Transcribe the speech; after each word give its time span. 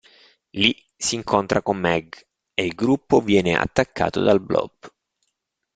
Lì 0.57 0.73
si 0.97 1.13
incontra 1.13 1.61
con 1.61 1.77
Meg, 1.77 2.15
e 2.55 2.65
il 2.65 2.73
gruppo 2.73 3.21
viene 3.21 3.55
attaccato 3.55 4.19
dal 4.23 4.41
Blob. 4.41 4.91